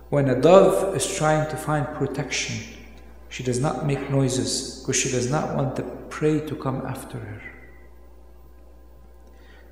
[0.08, 2.73] When a dove is trying to find protection,
[3.34, 7.18] she does not make noises because she does not want the prey to come after
[7.18, 7.42] her.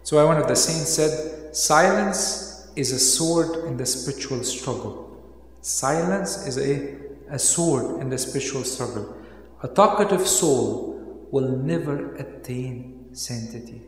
[0.03, 5.17] So, one of the saints said, Silence is a sword in the spiritual struggle.
[5.61, 6.97] Silence is a,
[7.31, 9.17] a sword in the spiritual struggle.
[9.63, 13.83] A talkative soul will never attain sanctity.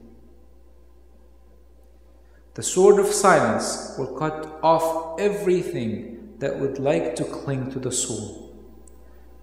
[2.54, 7.90] The sword of silence will cut off everything that would like to cling to the
[7.90, 8.43] soul.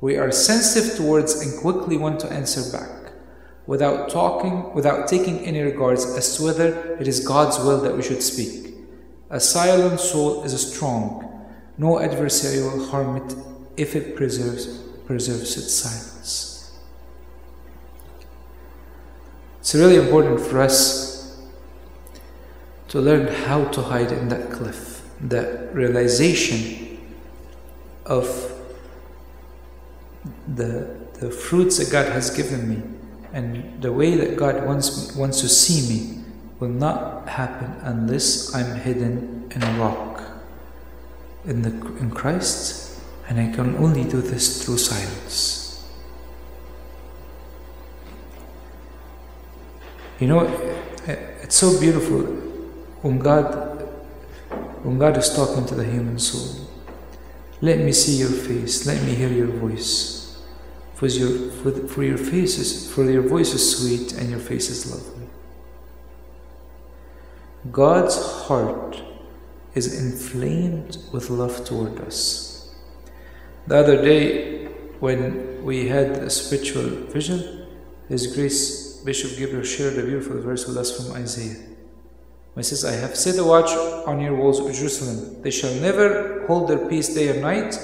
[0.01, 3.13] We are sensitive towards and quickly want to answer back,
[3.67, 8.01] without talking, without taking any regards as to whether it is God's will that we
[8.01, 8.73] should speak.
[9.29, 11.47] A silent soul is strong.
[11.77, 13.35] No adversary will harm it
[13.77, 14.65] if it preserves,
[15.05, 16.79] preserves its silence.
[19.59, 21.39] It's really important for us
[22.87, 26.97] to learn how to hide in that cliff, that realization
[28.07, 28.50] of
[30.55, 32.81] the, the fruits that God has given me
[33.33, 36.23] and the way that God wants, wants to see me
[36.59, 40.21] will not happen unless I'm hidden in a rock
[41.45, 45.89] in, the, in Christ, and I can only do this through silence.
[50.19, 50.41] You know,
[51.07, 52.21] it's so beautiful
[53.01, 53.69] when God
[54.83, 56.67] when God is talking to the human soul.
[57.61, 60.20] Let me see your face, let me hear your voice.
[61.01, 64.69] For your, for, for your face is, for your voice is sweet and your face
[64.69, 65.27] is lovely.
[67.71, 69.01] God's heart
[69.73, 72.75] is inflamed with love toward us.
[73.65, 74.67] The other day,
[74.99, 77.65] when we had a spiritual vision,
[78.07, 81.63] His Grace Bishop Gabriel shared a beautiful verse with us from Isaiah.
[82.55, 83.71] He says, I have set a watch
[84.05, 85.41] on your walls, Jerusalem.
[85.41, 87.75] They shall never hold their peace day or night.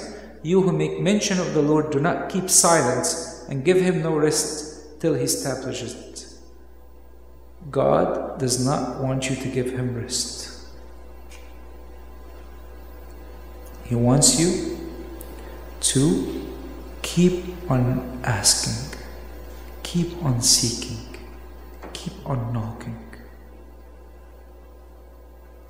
[0.42, 4.16] You who make mention of the Lord, do not keep silence and give him no
[4.16, 6.26] rest till he establishes it.
[7.70, 10.68] God does not want you to give him rest.
[13.84, 14.78] He wants you
[15.80, 16.46] to
[17.02, 18.98] keep on asking,
[19.82, 21.16] keep on seeking,
[21.92, 22.98] keep on knocking.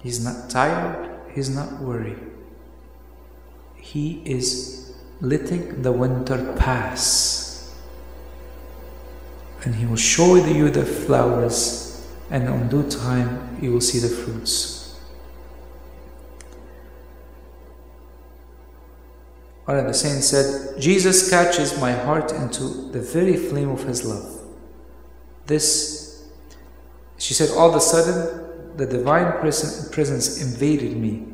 [0.01, 2.19] He's not tired, he's not worried.
[3.81, 7.74] He is letting the winter pass.
[9.64, 14.09] And he will show you the flowers, and on due time you will see the
[14.09, 14.79] fruits.
[19.64, 24.03] One of the saints said, Jesus catches my heart into the very flame of his
[24.03, 24.41] love.
[25.45, 26.26] This,
[27.18, 31.26] she said, all of a sudden, the divine presence invaded me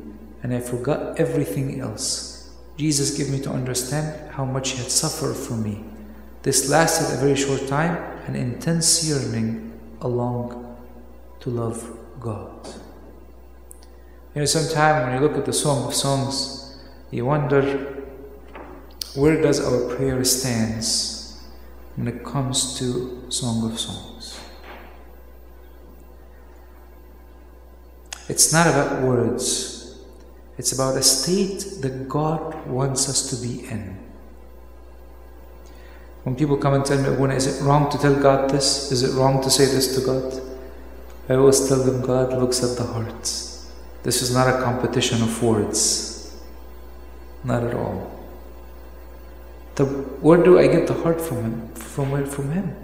[0.43, 2.34] and I forgot everything else.
[2.77, 5.83] Jesus gave me to understand how much He had suffered for me.
[6.43, 7.95] This lasted a very short time,
[8.27, 10.77] an intense yearning along
[11.39, 12.67] to love God.
[14.33, 16.77] You know, sometimes when you look at the Song of Songs,
[17.09, 18.03] you wonder
[19.15, 21.41] where does our prayer stands
[21.95, 24.39] when it comes to Song of Songs.
[28.27, 29.74] It's not about words,
[30.57, 33.97] it's about a state that God wants us to be in.
[36.23, 38.91] When people come and tell me, when is it wrong to tell God this?
[38.91, 40.41] Is it wrong to say this to God?
[41.29, 43.71] I always tell them God looks at the hearts.
[44.03, 46.35] This is not a competition of words.
[47.43, 48.11] Not at all.
[49.75, 51.67] The, where do I get the heart from him?
[51.75, 52.25] From where?
[52.25, 52.75] From him.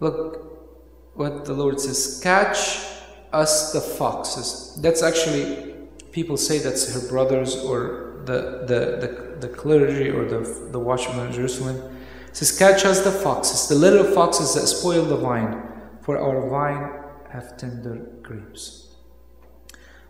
[0.00, 2.97] Look, what the Lord says, catch
[3.32, 4.78] us the foxes.
[4.80, 5.74] That's actually,
[6.12, 11.28] people say that's her brothers or the, the, the, the clergy or the, the watchmen
[11.28, 11.76] of Jerusalem.
[12.28, 15.62] It says, catch us the foxes, the little foxes that spoil the vine,
[16.02, 18.94] for our vine have tender grapes.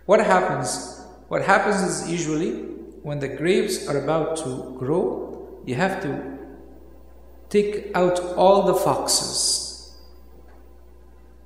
[0.06, 1.04] What happens?
[1.28, 2.52] What happens is usually
[3.02, 6.38] when the grapes are about to grow, you have to
[7.48, 9.67] take out all the foxes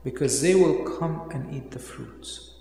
[0.05, 2.55] because they will come and eat the fruits.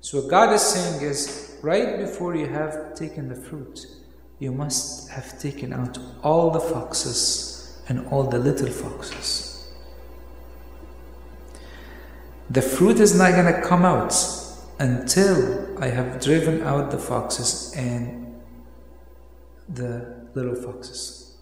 [0.00, 3.86] So, what God is saying is right before you have taken the fruit,
[4.38, 9.70] you must have taken out all the foxes and all the little foxes.
[12.48, 14.14] The fruit is not going to come out
[14.78, 18.40] until I have driven out the foxes and
[19.68, 21.36] the little foxes.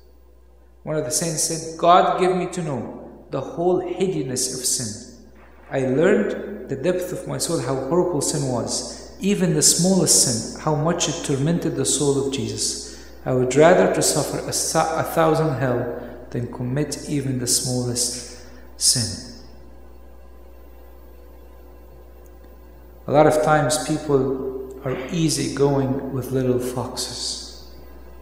[0.82, 5.18] One of the saints said, God give me to know the whole hideousness of sin.
[5.70, 9.16] I learned the depth of my soul, how horrible sin was.
[9.20, 12.88] Even the smallest sin, how much it tormented the soul of Jesus.
[13.24, 18.42] I would rather to suffer a, a thousand hell than commit even the smallest
[18.76, 19.34] sin.
[23.06, 27.66] A lot of times people are easy going with little foxes.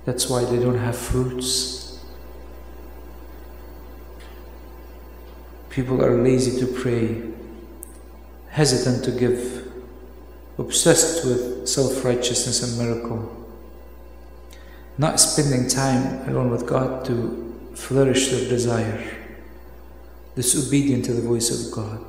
[0.04, 1.75] That's why they don't have fruits.
[5.76, 7.20] People are lazy to pray,
[8.48, 9.42] hesitant to give.
[10.58, 13.20] obsessed with self righteousness and miracle,
[14.96, 17.14] not spending time alone with God to
[17.74, 19.04] flourish their desire,
[20.34, 22.00] disobedient to the voice of God,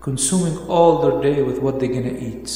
[0.00, 2.50] consuming all their day with what they're going to eat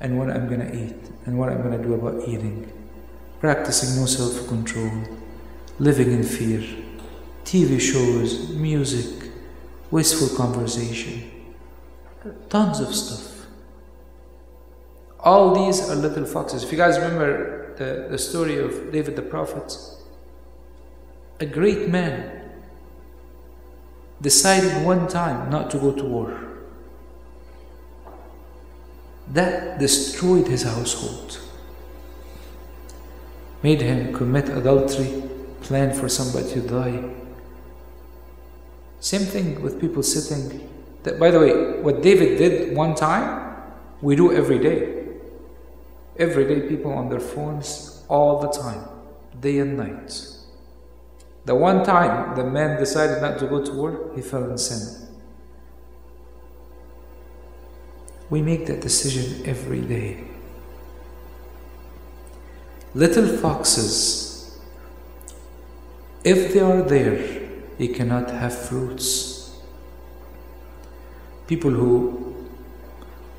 [0.00, 2.70] and what I'm going to eat and what I'm going to do about eating,
[3.40, 4.92] practicing no self control,
[5.78, 6.62] living in fear,
[7.44, 9.30] TV shows, music,
[9.90, 11.30] wasteful conversation,
[12.48, 13.46] tons of stuff.
[15.18, 16.62] All these are little foxes.
[16.64, 19.76] If you guys remember the, the story of David the prophet,
[21.40, 22.40] a great man
[24.20, 26.40] decided one time not to go to war.
[29.28, 31.40] That destroyed his household,
[33.62, 35.22] made him commit adultery,
[35.60, 37.19] plan for somebody to die.
[39.00, 40.68] Same thing with people sitting.
[41.02, 43.56] That, by the way, what David did one time,
[44.02, 45.06] we do every day.
[46.18, 48.86] Every day, people on their phones all the time,
[49.40, 50.26] day and night.
[51.46, 55.08] The one time the man decided not to go to war, he fell in sin.
[58.28, 60.24] We make that decision every day.
[62.94, 64.60] Little foxes,
[66.22, 67.39] if they are there,
[67.80, 69.56] they cannot have fruits.
[71.46, 72.46] People who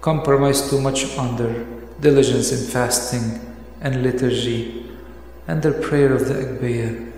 [0.02, 1.64] compromise too much on their
[2.00, 3.39] diligence in fasting
[3.82, 4.89] and liturgy
[5.48, 7.12] and their prayer of the Agpeya.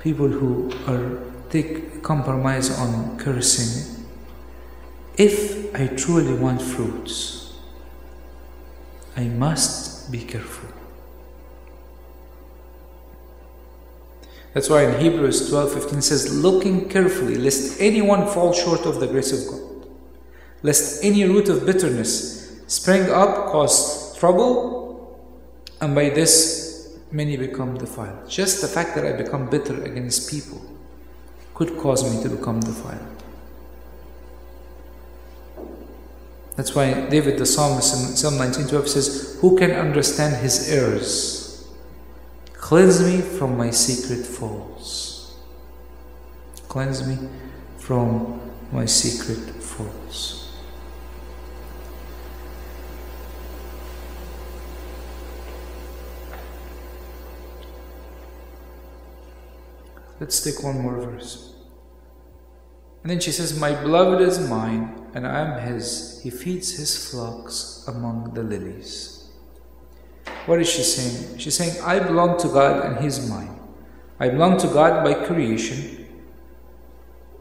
[0.00, 1.20] People who are
[1.50, 4.06] take compromise on cursing.
[5.18, 7.52] If I truly want fruits,
[9.14, 10.61] I must be careful.
[14.54, 19.06] That's why in Hebrews 12 15 says, Looking carefully, lest anyone fall short of the
[19.06, 19.88] grace of God,
[20.62, 25.20] lest any root of bitterness spring up, cause trouble,
[25.80, 28.28] and by this many become defiled.
[28.28, 30.60] Just the fact that I become bitter against people
[31.54, 33.22] could cause me to become defiled.
[36.56, 41.41] That's why David the psalmist in Psalm 19 12 says, Who can understand his errors?
[42.62, 45.34] Cleanse me from my secret faults.
[46.68, 47.18] Cleanse me
[47.76, 48.40] from
[48.70, 50.48] my secret faults.
[60.20, 61.54] Let's take one more verse.
[63.02, 66.20] And then she says, My beloved is mine, and I am his.
[66.22, 69.11] He feeds his flocks among the lilies.
[70.46, 71.38] What is she saying?
[71.38, 73.58] She's saying, I belong to God and He's mine.
[74.18, 76.08] I belong to God by creation.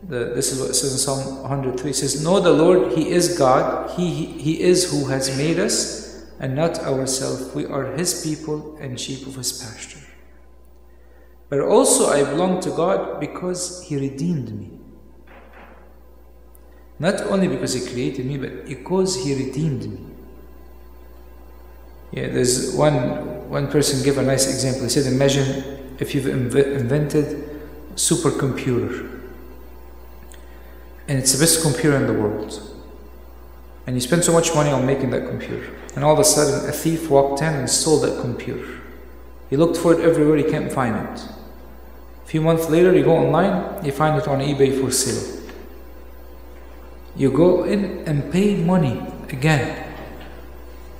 [0.04, 1.90] The, this is what it says in Psalm 103.
[1.90, 3.92] It says, Know the Lord, He is God.
[3.92, 7.54] He, he, he is who has made us and not ourselves.
[7.54, 10.00] We are His people and sheep of His pasture.
[11.50, 14.80] But also, I belong to God because He redeemed me.
[16.98, 20.11] Not only because He created me, but because He redeemed me.
[22.12, 24.84] Yeah, there's one one person gave a nice example.
[24.84, 27.50] He said, imagine if you've inv- invented
[27.96, 29.22] supercomputer,
[31.08, 32.62] and it's the best computer in the world,
[33.86, 36.70] and you spend so much money on making that computer, and all of a sudden
[36.70, 38.80] a thief walked in and stole that computer.
[39.50, 41.26] He looked for it everywhere, he can't find it.
[42.24, 45.42] A few months later, you go online, you find it on eBay for sale.
[47.18, 49.91] You go in and pay money again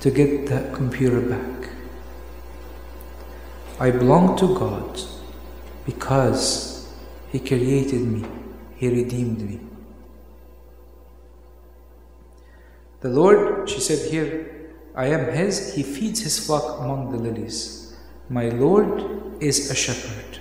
[0.02, 1.70] to get that computer back.
[3.78, 5.00] I belong to God
[5.86, 6.92] because
[7.30, 8.26] He created me,
[8.74, 9.60] He redeemed me.
[13.00, 17.96] The Lord, she said here, I am His, He feeds His flock among the lilies.
[18.28, 19.04] My Lord
[19.40, 20.40] is a shepherd.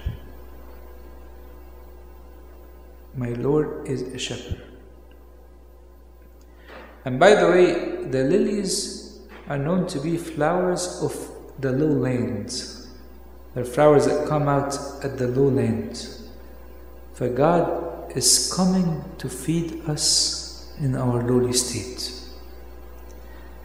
[3.16, 4.62] My Lord is a shepherd.
[7.06, 9.01] And by the way, the lilies
[9.52, 11.14] are known to be flowers of
[11.60, 12.88] the lowlands.
[13.54, 14.74] They're flowers that come out
[15.04, 16.30] at the lowlands.
[17.16, 22.14] For God is coming to feed us in our lowly state.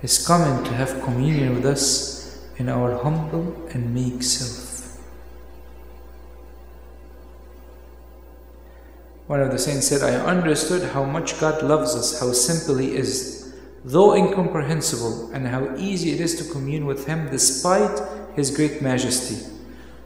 [0.03, 4.99] He's coming to have communion with us in our humble and meek self.
[9.29, 12.97] One of the saints said, I understood how much God loves us, how simple He
[12.97, 13.36] is
[13.87, 18.01] though incomprehensible, and how easy it is to commune with Him despite
[18.35, 19.47] His great majesty.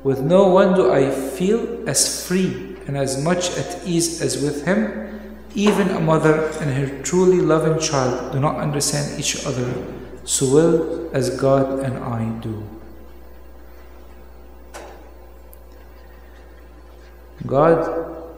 [0.03, 4.67] With no one do I feel as free and as much at ease as with
[4.67, 9.73] Him, even a mother and her truly loving child do not understand each other
[10.25, 12.63] so well as God and I do.
[17.47, 18.37] God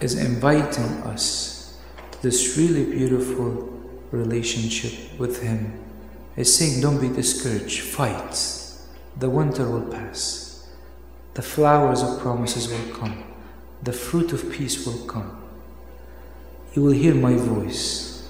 [0.00, 1.80] is inviting us
[2.12, 3.77] to this really beautiful
[4.10, 5.78] relationship with Him.
[6.36, 8.34] He's saying, Don't be discouraged, fight.
[9.16, 10.68] The winter will pass,
[11.34, 13.24] the flowers of promises will come,
[13.82, 15.42] the fruit of peace will come.
[16.74, 18.28] You will hear my voice.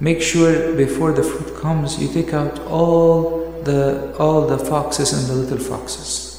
[0.00, 5.28] Make sure before the fruit comes, you take out all the all the foxes and
[5.28, 6.32] the little foxes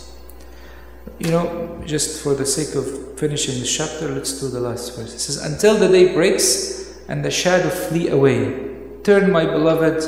[1.20, 5.14] you know, just for the sake of finishing the chapter, let's do the last verse.
[5.14, 10.04] It says, Until the day breaks and the shadow flee away, turn, my beloved,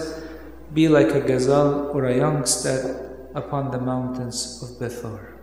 [0.74, 2.96] be like a gazelle or a young stag
[3.34, 5.34] upon the mountains of Bethor.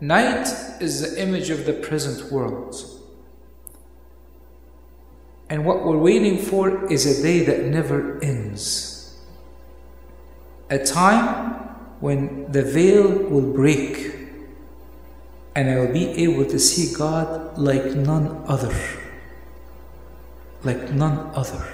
[0.00, 0.48] Night
[0.80, 2.74] is the image of the present world.
[5.50, 9.18] And what we're waiting for is a day that never ends.
[10.70, 11.52] A time
[12.00, 14.14] when the veil will break
[15.54, 18.74] and I will be able to see God like none other.
[20.62, 21.66] Like none other.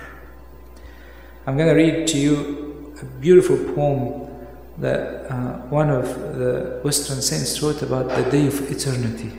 [1.46, 4.26] I'm going to read to you a beautiful poem
[4.78, 6.06] that uh, one of
[6.36, 9.32] the Western saints wrote about the day of eternity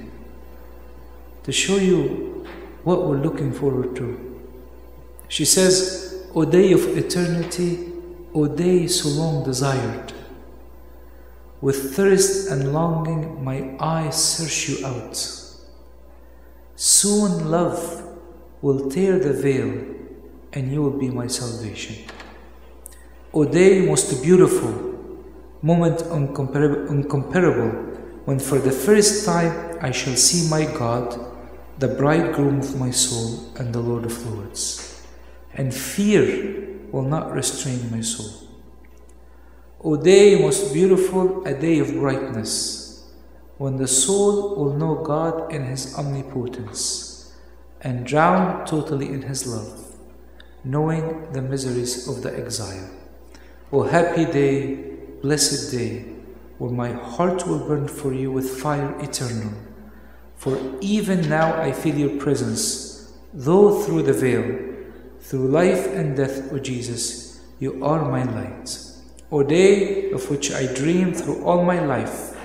[1.43, 2.45] to show you
[2.83, 4.07] what we're looking forward to.
[5.27, 7.91] She says, O day of eternity,
[8.33, 10.13] O day so long desired,
[11.61, 15.15] with thirst and longing, my eyes search you out.
[16.75, 18.06] Soon love
[18.61, 19.95] will tear the veil,
[20.53, 21.95] and you will be my salvation.
[23.33, 24.73] O day most beautiful,
[25.61, 27.71] moment uncomparable, uncomparable,
[28.25, 31.19] when for the first time I shall see my God,
[31.77, 35.03] the bridegroom of my soul and the Lord of Lords,
[35.53, 38.47] and fear will not restrain my soul.
[39.83, 43.05] O day most beautiful, a day of brightness,
[43.57, 47.06] when the soul will know God in His omnipotence
[47.81, 49.95] and drown totally in His love,
[50.63, 52.89] knowing the miseries of the exile.
[53.71, 54.75] O happy day,
[55.21, 56.05] blessed day,
[56.57, 59.53] where my heart will burn for you with fire eternal.
[60.35, 64.75] For even now I feel your presence, though through the veil,
[65.19, 68.77] through life and death, O Jesus, you are my light.
[69.31, 72.37] O day of which I dream through all my life,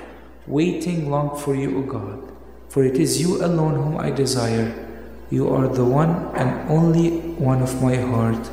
[0.47, 2.33] waiting long for you, O God.
[2.69, 4.92] For it is you alone whom I desire.
[5.33, 7.09] You are the one and only
[7.41, 8.51] one of my heart.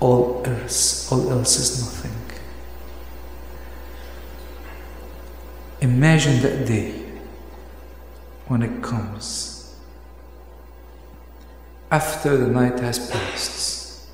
[0.00, 2.16] All else, all else is nothing.
[5.82, 7.04] Imagine that day
[8.48, 9.76] when it comes.
[11.90, 14.08] After the night has passed,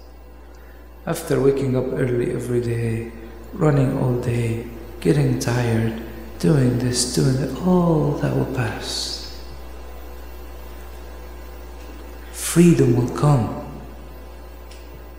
[1.07, 3.13] after waking up early every day,
[3.53, 4.67] running all day,
[4.99, 6.03] getting tired,
[6.41, 9.18] doing this, doing that, all that will pass.
[12.49, 13.45] Freedom will come.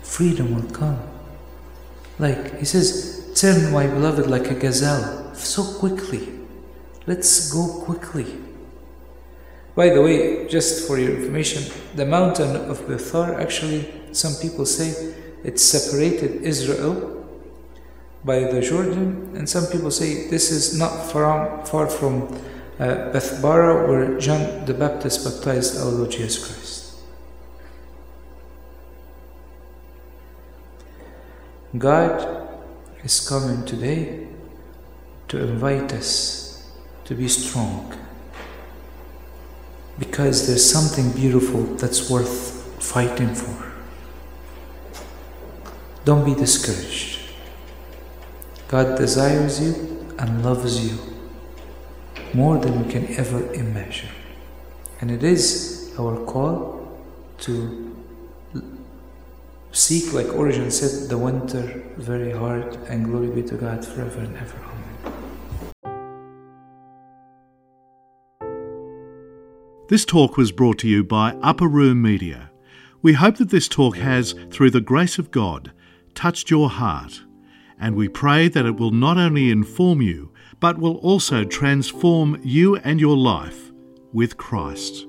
[0.02, 1.00] Freedom will come.
[2.18, 6.28] Like he says, turn my beloved like a gazelle so quickly.
[7.06, 8.26] Let's go quickly.
[9.76, 15.14] By the way, just for your information, the mountain of Bethor actually, some people say
[15.44, 17.30] it separated Israel
[18.26, 22.24] by the Jordan, and some people say this is not far, far from
[22.80, 26.69] uh, Bethbara, where John the Baptist baptized our Lord Jesus Christ.
[31.78, 32.50] God
[33.04, 34.28] is coming today
[35.28, 36.68] to invite us
[37.06, 37.96] to be strong
[40.00, 43.72] because there's something beautiful that's worth fighting for.
[46.06, 47.20] Don't be discouraged.
[48.68, 50.98] God desires you and loves you
[52.34, 54.10] more than we can ever imagine.
[55.02, 57.00] And it is our call
[57.42, 57.99] to
[59.72, 64.36] seek, like Origen said, the winter very hard, and glory be to God forever and
[64.38, 64.58] ever.
[64.66, 64.86] Amen.
[69.90, 72.52] This talk was brought to you by Upper Room Media.
[73.02, 75.72] We hope that this talk has, through the grace of God,
[76.14, 77.22] touched your heart
[77.80, 82.76] and we pray that it will not only inform you, but will also transform you
[82.78, 83.72] and your life
[84.12, 85.06] with Christ.